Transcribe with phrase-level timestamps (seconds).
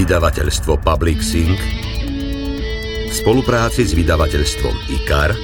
[0.00, 5.36] Vydavateľstvo Public Sync v spolupráci s vydavateľstvom IKAR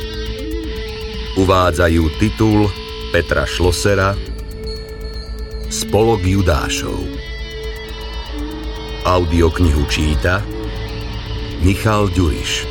[1.37, 2.65] uvádzajú titul
[3.13, 4.17] Petra Šlosera
[5.69, 7.05] Spolok Judášov.
[9.05, 10.41] Audioknihu číta
[11.61, 12.65] Michal Ďuriš.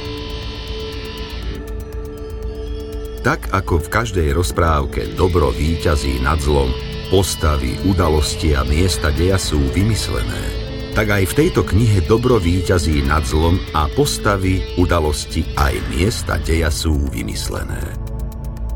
[3.21, 6.73] Tak ako v každej rozprávke dobro víťazí nad zlom,
[7.13, 10.64] postavy, udalosti a miesta deja sú vymyslené,
[10.95, 16.71] tak aj v tejto knihe dobro víťazí nad zlom a postavy, udalosti aj miesta deja
[16.71, 17.83] sú vymyslené.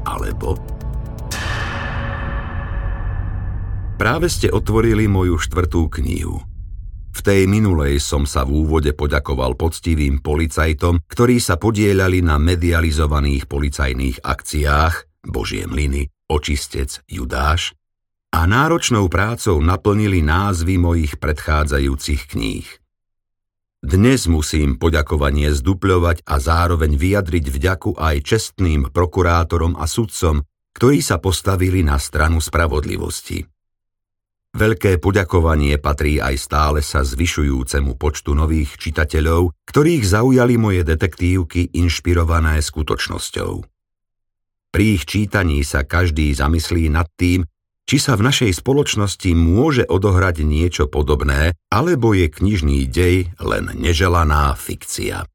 [0.04, 0.59] Alebo...
[3.95, 6.38] Práve ste otvorili moju štvrtú knihu–
[7.09, 13.44] v tej minulej som sa v úvode poďakoval poctivým policajtom, ktorí sa podielali na medializovaných
[13.44, 17.76] policajných akciách Božie mlyny, Očistec, Judáš
[18.30, 22.67] a náročnou prácou naplnili názvy mojich predchádzajúcich kníh.
[23.80, 31.17] Dnes musím poďakovanie zdupľovať a zároveň vyjadriť vďaku aj čestným prokurátorom a sudcom, ktorí sa
[31.17, 33.47] postavili na stranu spravodlivosti.
[34.49, 42.59] Veľké poďakovanie patrí aj stále sa zvyšujúcemu počtu nových čitateľov, ktorých zaujali moje detektívky inšpirované
[42.59, 43.52] skutočnosťou.
[44.69, 47.45] Pri ich čítaní sa každý zamyslí nad tým,
[47.90, 54.54] či sa v našej spoločnosti môže odohrať niečo podobné, alebo je knižný dej len neželaná
[54.54, 55.26] fikcia.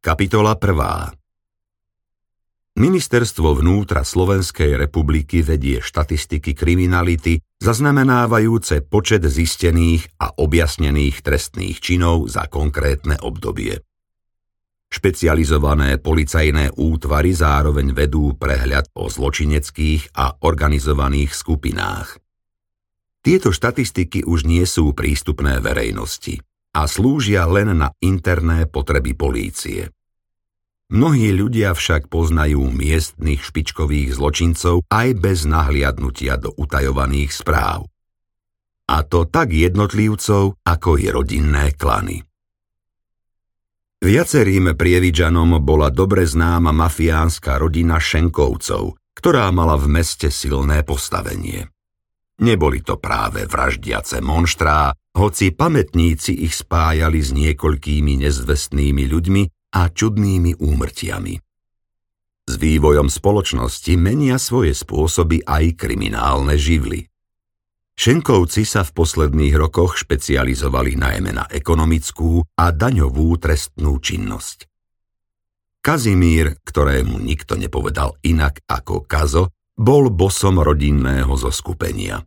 [0.00, 2.80] Kapitola 1.
[2.80, 12.48] Ministerstvo vnútra Slovenskej republiky vedie štatistiky kriminality zaznamenávajúce počet zistených a objasnených trestných činov za
[12.48, 13.84] konkrétne obdobie.
[14.94, 22.22] Špecializované policajné útvary zároveň vedú prehľad o zločineckých a organizovaných skupinách.
[23.18, 26.38] Tieto štatistiky už nie sú prístupné verejnosti
[26.78, 29.90] a slúžia len na interné potreby polície.
[30.94, 37.90] Mnohí ľudia však poznajú miestnych špičkových zločincov aj bez nahliadnutia do utajovaných správ.
[38.86, 42.22] A to tak jednotlivcov, ako i rodinné klany.
[44.02, 51.70] Viacerým prievidžanom bola dobre známa mafiánska rodina Šenkovcov, ktorá mala v meste silné postavenie.
[52.42, 59.42] Neboli to práve vraždiace monštrá, hoci pamätníci ich spájali s niekoľkými nezvestnými ľuďmi,
[59.74, 61.34] a čudnými úmrtiami.
[62.44, 67.10] S vývojom spoločnosti menia svoje spôsoby aj kriminálne živly.
[67.94, 74.66] Šenkovci sa v posledných rokoch špecializovali najmä na ekonomickú a daňovú trestnú činnosť.
[75.78, 82.18] Kazimír, ktorému nikto nepovedal inak ako Kazo, bol bosom rodinného zoskupenia.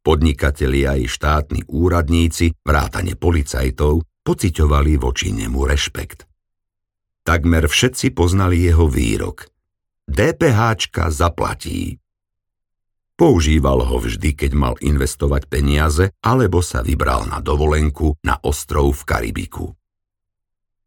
[0.00, 6.24] Podnikatelia i štátni úradníci, vrátane policajtov, pociťovali voči nemu rešpekt.
[7.20, 9.44] Takmer všetci poznali jeho výrok.
[10.08, 11.99] DPHčka zaplatí.
[13.20, 19.02] Používal ho vždy, keď mal investovať peniaze alebo sa vybral na dovolenku na ostrov v
[19.04, 19.76] Karibiku.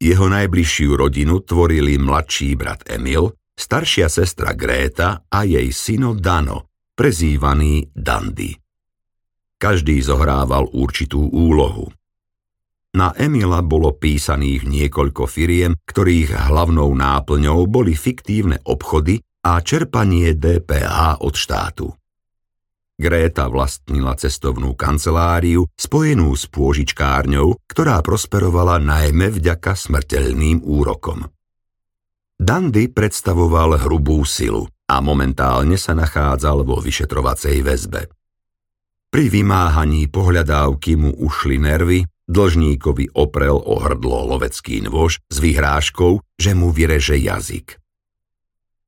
[0.02, 7.94] Jeho najbližšiu rodinu tvorili mladší brat Emil, staršia sestra Gréta a jej syno Dano, prezývaný
[7.94, 8.58] Dandy.
[9.62, 11.94] Každý zohrával určitú úlohu.
[12.98, 21.22] Na Emila bolo písaných niekoľko firiem, ktorých hlavnou náplňou boli fiktívne obchody a čerpanie DPH
[21.22, 21.94] od štátu.
[23.04, 31.28] Gréta vlastnila cestovnú kanceláriu spojenú s pôžičkárňou, ktorá prosperovala najmä vďaka smrteľným úrokom.
[32.40, 38.08] Dandy predstavoval hrubú silu a momentálne sa nachádzal vo vyšetrovacej väzbe.
[39.12, 46.56] Pri vymáhaní pohľadávky mu ušli nervy Dlžníkovi oprel o hrdlo lovecký nôž s vyhrážkou, že
[46.56, 47.83] mu vyreže jazyk.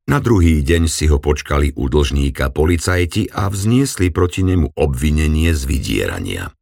[0.06, 5.62] Na druhý deň si ho počkali u dlžníka policajti a vzniesli proti nemu obvinenie z
[5.66, 6.54] vydierania.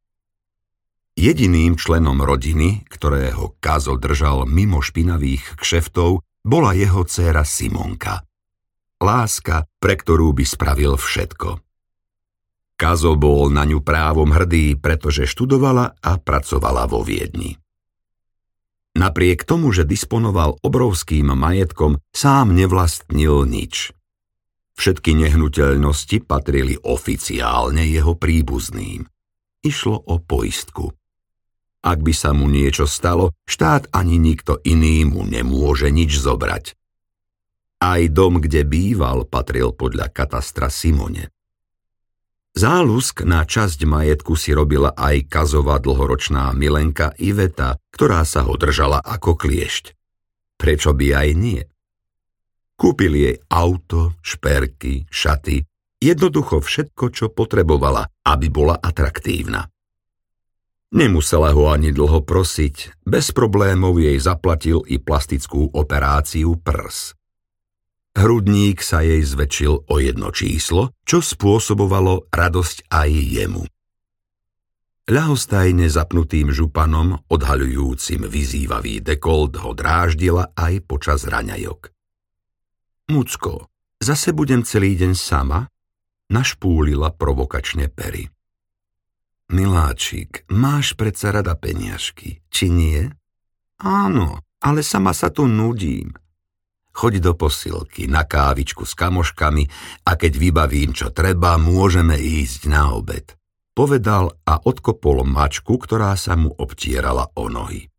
[1.14, 8.24] Jediným členom rodiny, ktorého Kazo držal mimo špinavých kšeftov, bola jeho dcéra Simonka.
[9.04, 11.60] Láska, pre ktorú by spravil všetko.
[12.80, 17.63] Kazo bol na ňu právom hrdý, pretože študovala a pracovala vo Viedni.
[18.94, 23.90] Napriek tomu, že disponoval obrovským majetkom, sám nevlastnil nič.
[24.78, 29.06] Všetky nehnuteľnosti patrili oficiálne jeho príbuzným.
[29.66, 30.94] Išlo o poistku.
[31.84, 36.78] Ak by sa mu niečo stalo, štát ani nikto iný mu nemôže nič zobrať.
[37.84, 41.28] Aj dom, kde býval, patril podľa katastra Simone.
[42.56, 49.00] Zálusk na časť majetku si robila aj kazová dlhoročná milenka Iveta, ktorá sa ho držala
[49.00, 49.94] ako kliešť.
[50.58, 51.62] Prečo by aj nie?
[52.74, 55.62] Kúpil jej auto, šperky, šaty,
[56.02, 59.70] jednoducho všetko, čo potrebovala, aby bola atraktívna.
[60.94, 67.18] Nemusela ho ani dlho prosiť, bez problémov jej zaplatil i plastickú operáciu prs.
[68.14, 73.66] Hrudník sa jej zväčšil o jedno číslo, čo spôsobovalo radosť aj jemu.
[75.04, 81.92] Ľahostajne zapnutým županom, odhaľujúcim vyzývavý dekolt, ho dráždila aj počas raňajok.
[83.12, 83.68] Mucko,
[84.00, 85.68] zase budem celý deň sama?
[86.32, 88.32] Našpúlila provokačne pery.
[89.52, 93.04] Miláčik, máš predsa rada peniažky, či nie?
[93.84, 96.16] Áno, ale sama sa tu nudím.
[96.96, 99.68] Choď do posilky, na kávičku s kamoškami
[100.08, 103.36] a keď vybavím, čo treba, môžeme ísť na obed.
[103.74, 107.90] Povedal a odkopol mačku, ktorá sa mu obtierala o nohy.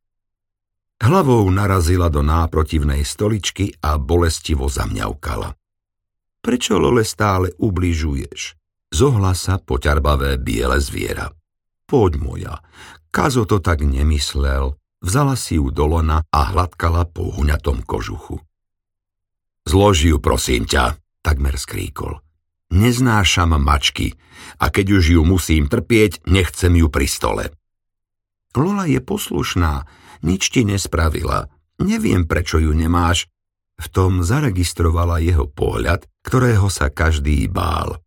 [1.03, 5.50] Hlavou narazila do náprotivnej stoličky a bolestivo zamňaukala.
[6.38, 8.55] Prečo, Lole, stále ubližuješ?
[8.94, 11.26] Zohla sa poťarbavé biele zviera.
[11.85, 12.55] Poď moja,
[13.15, 14.75] Kazo to tak nemyslel.
[14.99, 18.43] Vzala si ju do lona a hladkala po huňatom kožuchu.
[19.69, 22.24] Zloži ju, prosím ťa, takmer skríkol.
[22.75, 24.19] Neznášam mačky
[24.59, 27.44] a keď už ju musím trpieť, nechcem ju pri stole.
[28.59, 29.87] Lola je poslušná,
[30.26, 31.47] nič ti nespravila.
[31.79, 33.31] Neviem, prečo ju nemáš.
[33.79, 38.03] V tom zaregistrovala jeho pohľad, ktorého sa každý bál.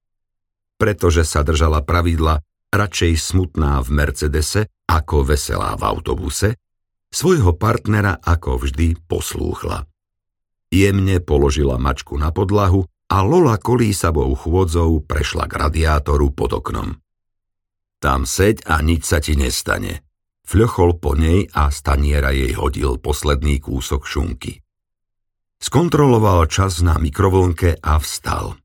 [0.80, 6.60] Pretože sa držala pravidla radšej smutná v Mercedese ako veselá v autobuse,
[7.08, 9.88] svojho partnera ako vždy poslúchla.
[10.68, 17.00] Jemne položila mačku na podlahu a Lola kolísavou chôdzou prešla k radiátoru pod oknom.
[17.98, 20.04] Tam seď a nič sa ti nestane.
[20.48, 24.64] Fľochol po nej a staniera jej hodil posledný kúsok šunky.
[25.58, 28.56] Skontroloval čas na mikrovlnke a vstal.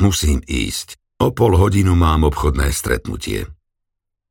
[0.00, 1.00] Musím ísť.
[1.16, 3.48] O pol hodinu mám obchodné stretnutie.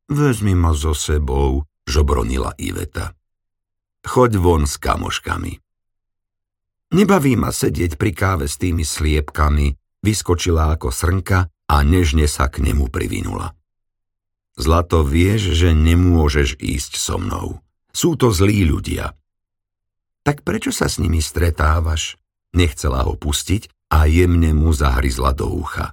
[0.05, 3.17] Vezmi ma so sebou, žobronila Iveta.
[4.05, 5.64] Choď von s kamoškami.
[6.95, 12.63] Nebaví ma sedieť pri káve s tými sliepkami, vyskočila ako srnka a nežne sa k
[12.63, 13.51] nemu privinula.
[14.55, 17.59] Zlato, vieš, že nemôžeš ísť so mnou.
[17.91, 19.11] Sú to zlí ľudia.
[20.23, 22.15] Tak prečo sa s nimi stretávaš?
[22.55, 25.91] Nechcela ho pustiť a jemne mu zahryzla do ucha.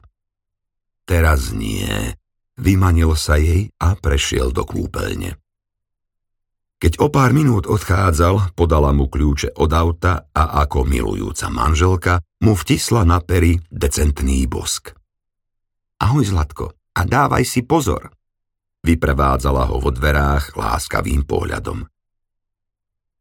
[1.03, 2.15] Teraz nie.
[2.55, 5.42] Vymanil sa jej a prešiel do kúpeľne.
[6.83, 12.59] Keď o pár minút odchádzal, podala mu kľúče od auta a ako milujúca manželka mu
[12.59, 14.91] vtisla na pery decentný bosk.
[16.03, 18.11] Ahoj, Zlatko, a dávaj si pozor.
[18.83, 21.87] Vyprevádzala ho vo dverách láskavým pohľadom.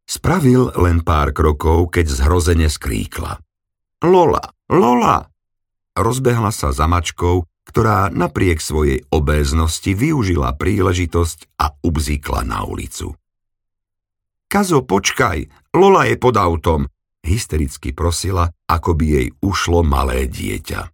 [0.10, 3.38] Spravil len pár krokov, keď zhrozene skríkla.
[4.02, 4.42] Lola,
[4.74, 5.22] Lola!
[5.94, 13.21] Rozbehla sa za mačkou, ktorá napriek svojej obéznosti využila príležitosť a ubzíkla na ulicu.
[14.52, 16.84] Kazo, počkaj, Lola je pod autom,
[17.24, 20.92] hystericky prosila, ako by jej ušlo malé dieťa.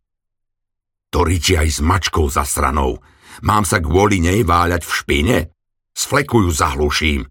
[1.09, 3.01] To riči aj s mačkou zasranou.
[3.41, 5.37] Mám sa kvôli nej váľať v špine?
[5.97, 7.25] Sflekujú zahluším.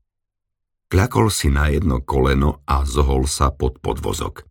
[0.91, 4.43] Kľakol si na jedno koleno a zohol sa pod podvozok.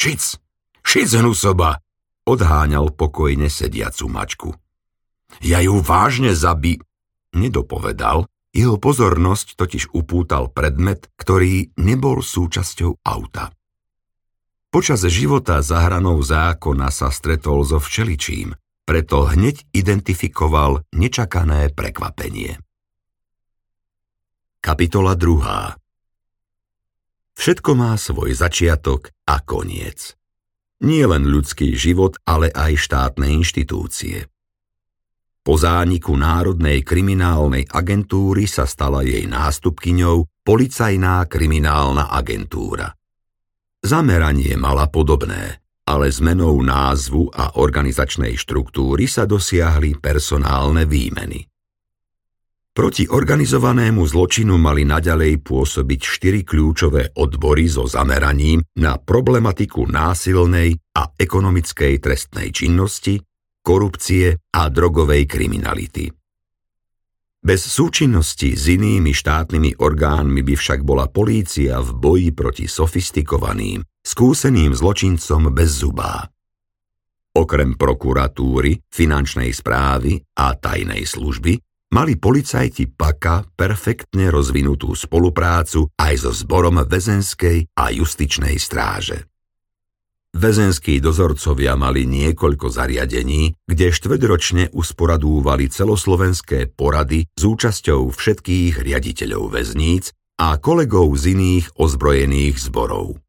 [0.00, 0.40] Šic,
[0.80, 1.84] šic hnusoba,
[2.24, 4.50] odháňal pokojne sediacu mačku.
[5.44, 6.80] Ja ju vážne zabi...
[7.34, 13.50] Nedopovedal, jeho pozornosť totiž upútal predmet, ktorý nebol súčasťou auta.
[14.70, 18.54] Počas života za hranou zákona sa stretol so všeličím,
[18.86, 22.58] preto hneď identifikoval nečakané prekvapenie.
[24.62, 25.76] Kapitola 2.
[27.34, 30.14] Všetko má svoj začiatok a koniec.
[30.82, 34.26] Nie len ľudský život, ale aj štátne inštitúcie.
[35.44, 42.96] Po zániku Národnej kriminálnej agentúry sa stala jej nástupkyňou Policajná kriminálna agentúra.
[43.84, 51.44] Zameranie mala podobné, ale zmenou názvu a organizačnej štruktúry sa dosiahli personálne výmeny.
[52.72, 61.12] Proti organizovanému zločinu mali naďalej pôsobiť štyri kľúčové odbory so zameraním na problematiku násilnej a
[61.14, 63.20] ekonomickej trestnej činnosti,
[63.64, 66.12] korupcie a drogovej kriminality.
[67.44, 74.72] Bez súčinnosti s inými štátnymi orgánmi by však bola polícia v boji proti sofistikovaným, skúseným
[74.72, 76.24] zločincom bez zubá.
[77.36, 81.58] Okrem prokuratúry, finančnej správy a tajnej služby
[81.92, 89.33] mali policajti Paka perfektne rozvinutú spoluprácu aj so zborom väzenskej a justičnej stráže.
[90.34, 100.10] Väzenskí dozorcovia mali niekoľko zariadení, kde štvrťročne usporadúvali celoslovenské porady s účasťou všetkých riaditeľov väzníc
[100.34, 103.22] a kolegov z iných ozbrojených zborov.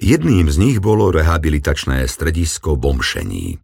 [0.00, 3.60] Jedným z nich bolo rehabilitačné stredisko Bomšení.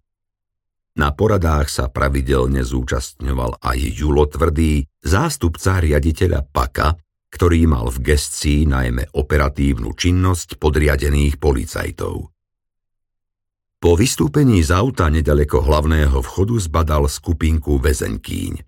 [1.01, 6.93] Na poradách sa pravidelne zúčastňoval aj Julo Tvrdý, zástupca riaditeľa PAKA,
[7.29, 12.33] ktorý mal v gestii najmä operatívnu činnosť podriadených policajtov.
[13.79, 18.67] Po vystúpení z auta nedaleko hlavného vchodu zbadal skupinku väzenkýň.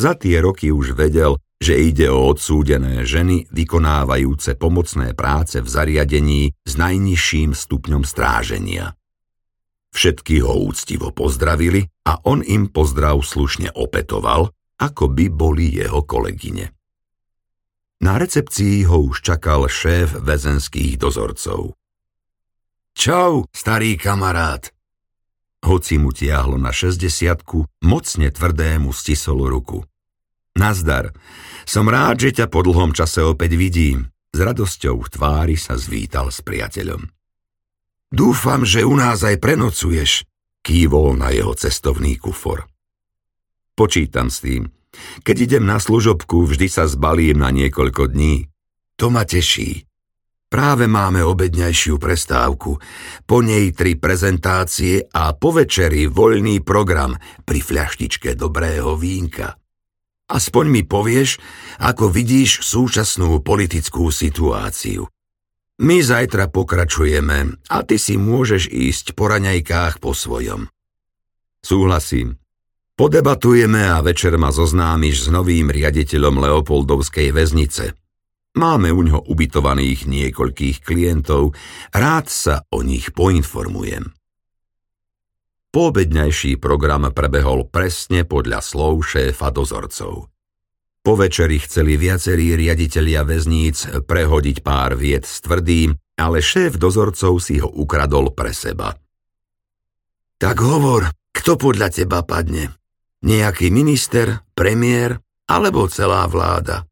[0.00, 6.56] Za tie roky už vedel, že ide o odsúdené ženy vykonávajúce pomocné práce v zariadení
[6.64, 8.96] s najnižším stupňom stráženia.
[9.92, 14.48] Všetky ho úctivo pozdravili a on im pozdrav slušne opetoval,
[14.80, 16.72] ako by boli jeho kolegyne.
[18.00, 21.76] Na recepcii ho už čakal šéf väzenských dozorcov.
[22.96, 24.72] Čau, starý kamarát!
[25.60, 29.84] Hoci mu tiahlo na šesťdesiatku, mocne tvrdému stisol ruku.
[30.56, 31.12] Nazdar,
[31.68, 34.08] som rád, že ťa po dlhom čase opäť vidím.
[34.32, 37.04] S radosťou v tvári sa zvítal s priateľom.
[38.10, 40.24] Dúfam, že u nás aj prenocuješ,
[40.64, 42.64] kývol na jeho cestovný kufor.
[43.76, 44.72] Počítam s tým.
[45.22, 48.50] Keď idem na služobku, vždy sa zbalím na niekoľko dní.
[48.98, 49.86] To ma teší.
[50.50, 52.74] Práve máme obedňajšiu prestávku,
[53.22, 57.14] po nej tri prezentácie a po večeri voľný program
[57.46, 59.54] pri fľaštičke dobrého vínka.
[60.26, 61.38] Aspoň mi povieš,
[61.78, 65.06] ako vidíš súčasnú politickú situáciu.
[65.86, 70.66] My zajtra pokračujeme a ty si môžeš ísť po raňajkách po svojom.
[71.62, 72.39] Súhlasím.
[73.00, 77.96] Podebatujeme a večer ma zoznámiš s novým riaditeľom Leopoldovskej väznice.
[78.60, 81.56] Máme u ňo ubytovaných niekoľkých klientov,
[81.96, 84.04] rád sa o nich poinformujem.
[85.72, 90.28] Poobedňajší program prebehol presne podľa slov šéfa dozorcov.
[91.00, 97.64] Po večeri chceli viacerí riaditeľia väzníc prehodiť pár vied s tvrdým, ale šéf dozorcov si
[97.64, 98.92] ho ukradol pre seba.
[100.36, 102.79] Tak hovor, kto podľa teba padne?
[103.20, 106.88] Nejaký minister, premiér alebo celá vláda?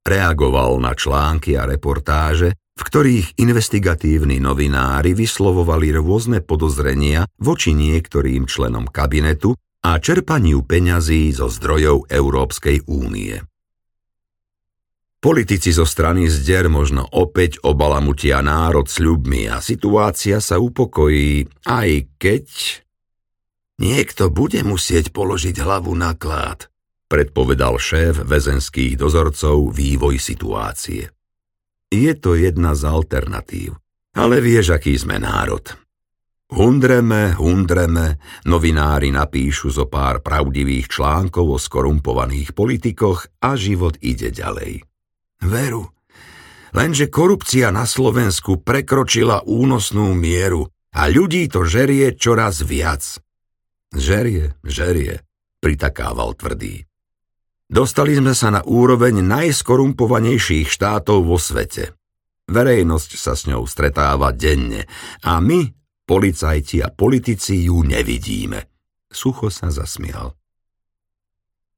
[0.00, 8.88] Reagoval na články a reportáže, v ktorých investigatívni novinári vyslovovali rôzne podozrenia voči niektorým členom
[8.88, 9.52] kabinetu
[9.84, 13.36] a čerpaniu peňazí zo zdrojov Európskej únie.
[15.20, 22.48] Politici zo strany zder možno opäť obalamutia národ sľubmi a situácia sa upokojí, aj keď...
[23.80, 26.68] Niekto bude musieť položiť hlavu na klád,
[27.08, 31.08] predpovedal šéf väzenských dozorcov vývoj situácie.
[31.88, 33.80] Je to jedna z alternatív.
[34.12, 35.64] Ale vieš, aký sme národ.
[36.50, 44.82] Hundreme, hundreme, novinári napíšu zo pár pravdivých článkov o skorumpovaných politikoch a život ide ďalej.
[45.46, 45.88] Veru,
[46.74, 53.22] lenže korupcia na Slovensku prekročila únosnú mieru a ľudí to žerie čoraz viac.
[53.90, 55.26] Žerie, žerie,
[55.58, 56.86] pritakával tvrdý.
[57.70, 61.94] Dostali sme sa na úroveň najskorumpovanejších štátov vo svete.
[62.50, 64.90] Verejnosť sa s ňou stretáva denne
[65.22, 65.70] a my,
[66.06, 68.66] policajti a politici, ju nevidíme.
[69.06, 70.34] Sucho sa zasmial.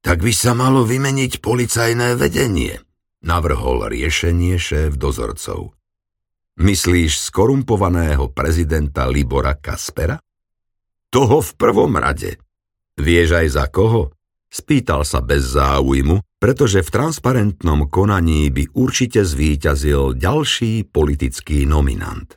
[0.01, 2.77] Tak by sa malo vymeniť policajné vedenie,
[3.21, 5.73] navrhol riešenie šéf dozorcov.
[6.61, 10.17] Myslíš skorumpovaného prezidenta Libora Kaspera?
[11.13, 12.41] Toho v prvom rade.
[12.97, 14.09] Vieš aj za koho?
[14.49, 22.33] Spýtal sa bez záujmu, pretože v transparentnom konaní by určite zvíťazil ďalší politický nominant.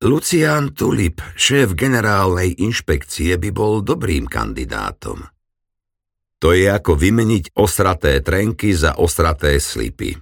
[0.00, 5.24] Lucian Tulip, šéf generálnej inšpekcie, by bol dobrým kandidátom.
[6.40, 10.16] To je ako vymeniť ostraté trenky za ostraté slipy.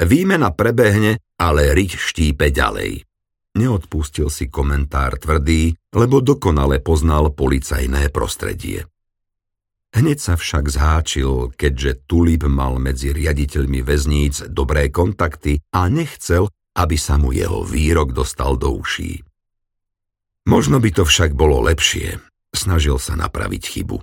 [0.00, 3.07] Výmena prebehne, ale riť štípe ďalej.
[3.58, 8.86] Neodpustil si komentár tvrdý, lebo dokonale poznal policajné prostredie.
[9.90, 16.46] Hneď sa však zháčil, keďže Tulip mal medzi riaditeľmi väzníc dobré kontakty a nechcel,
[16.78, 19.26] aby sa mu jeho výrok dostal do uší.
[20.46, 22.22] Možno by to však bolo lepšie,
[22.54, 23.98] snažil sa napraviť chybu.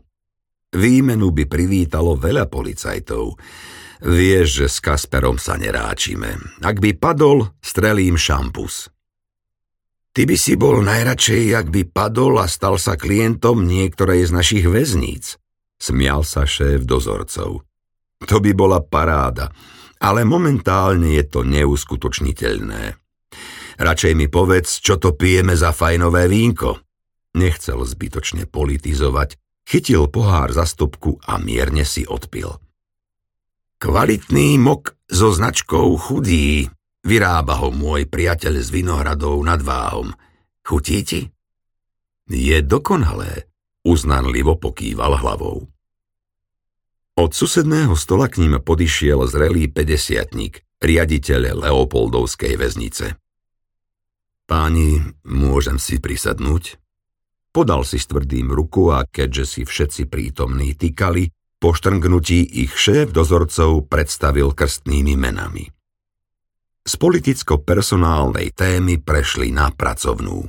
[0.76, 3.40] Výmenu by privítalo veľa policajtov.
[4.04, 6.36] Vieš, že s Kasperom sa neráčime.
[6.60, 8.92] Ak by padol, strelím šampus.
[10.16, 14.64] Ty by si bol najradšej, ak by padol a stal sa klientom niektorej z našich
[14.64, 15.36] väzníc.
[15.76, 17.68] Smial sa šéf dozorcov.
[18.24, 19.52] To by bola paráda,
[20.00, 22.96] ale momentálne je to neuskutočniteľné.
[23.76, 26.80] Radšej mi povedz, čo to pijeme za fajnové vínko.
[27.36, 29.36] Nechcel zbytočne politizovať,
[29.68, 32.56] chytil pohár za stopku a mierne si odpil.
[33.84, 36.72] Kvalitný mok so značkou chudý.
[37.06, 40.10] Vyrába ho môj priateľ z Vinohradov nad Váhom.
[40.66, 41.22] Chutí ti?
[42.26, 43.46] Je dokonalé,
[43.86, 45.70] uznanlivo pokýval hlavou.
[47.16, 53.14] Od susedného stola k ním podišiel zrelý 50 riaditeľ Leopoldovskej väznice.
[54.50, 56.82] Páni, môžem si prisadnúť?
[57.54, 61.30] Podal si s tvrdým ruku a keďže si všetci prítomní týkali,
[61.62, 65.75] po štrngnutí ich šéf dozorcov predstavil krstnými menami.
[66.86, 70.46] Z politicko-personálnej témy prešli na pracovnú.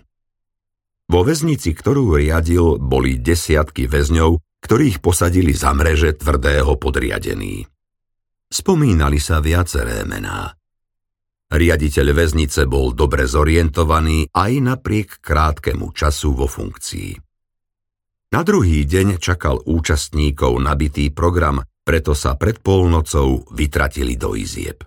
[1.09, 7.65] Vo väznici, ktorú riadil, boli desiatky väzňov, ktorých posadili za mreže tvrdého podriadení.
[8.53, 10.53] Spomínali sa viaceré mená.
[11.47, 17.11] Riaditeľ väznice bol dobre zorientovaný aj napriek krátkemu času vo funkcii.
[18.35, 24.83] Na druhý deň čakal účastníkov nabitý program, preto sa pred polnocou vytratili do izieb.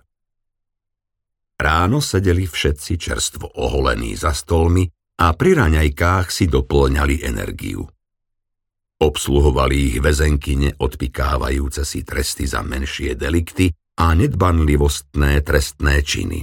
[1.60, 4.88] Ráno sedeli všetci čerstvo oholení za stolmi
[5.20, 7.84] a pri raňajkách si doplňali energiu.
[9.00, 13.68] Obsluhovali ich väzenkyne odpikávajúce si tresty za menšie delikty
[14.00, 16.40] a nedbanlivostné trestné činy.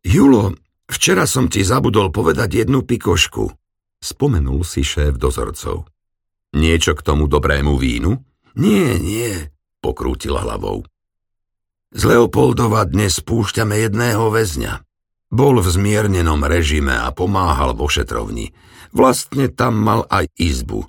[0.00, 0.56] Julo,
[0.88, 3.52] včera som ti zabudol povedať jednu pikošku,
[4.00, 5.84] spomenul si šéf dozorcov.
[6.56, 8.16] Niečo k tomu dobrému vínu?
[8.56, 9.52] Nie, nie,
[9.84, 10.88] pokrútil hlavou.
[11.92, 14.80] Z Leopoldova dnes spúšťame jedného väzňa.
[15.28, 18.56] Bol v zmiernenom režime a pomáhal vo šetrovni.
[18.96, 20.88] Vlastne tam mal aj izbu.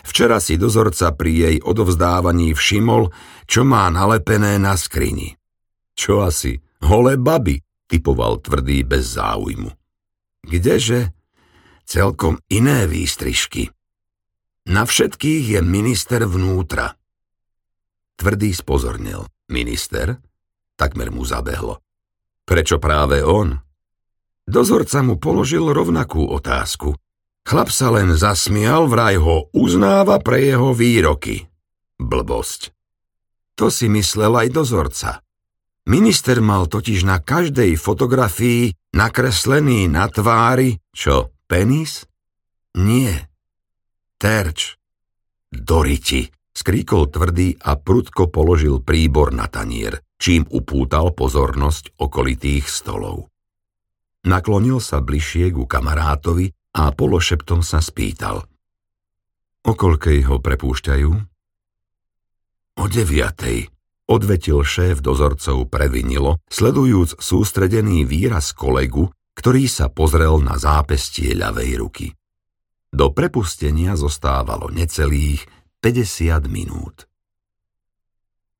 [0.00, 3.12] Včera si dozorca pri jej odovzdávaní všimol,
[3.44, 5.36] čo má nalepené na skrini.
[5.92, 6.56] Čo asi?
[6.80, 9.68] Holé baby, typoval tvrdý bez záujmu.
[10.40, 11.12] Kdeže?
[11.84, 13.68] Celkom iné výstrižky.
[14.72, 16.96] Na všetkých je minister vnútra.
[18.16, 19.28] Tvrdý spozornil.
[19.52, 20.29] Minister?
[20.80, 21.84] Takmer mu zabehlo.
[22.48, 23.52] Prečo práve on?
[24.48, 26.96] Dozorca mu položil rovnakú otázku.
[27.44, 31.44] Chlap sa len zasmial, vraj ho uznáva pre jeho výroky.
[32.00, 32.72] Blbosť.
[33.60, 35.20] To si myslel aj dozorca.
[35.84, 42.08] Minister mal totiž na každej fotografii nakreslený na tvári, čo, penis?
[42.80, 43.28] Nie.
[44.16, 44.80] Terč.
[45.52, 53.30] Doriti, skríkol tvrdý a prudko položil príbor na tanier, čím upútal pozornosť okolitých stolov.
[54.26, 58.44] Naklonil sa bližšie ku kamarátovi a pološeptom sa spýtal.
[59.64, 61.10] O ho prepúšťajú?
[62.80, 63.68] O deviatej,
[64.08, 72.06] odvetil šéf dozorcov previnilo, sledujúc sústredený výraz kolegu, ktorý sa pozrel na zápestie ľavej ruky.
[72.90, 75.46] Do prepustenia zostávalo necelých
[75.82, 77.09] 50 minút.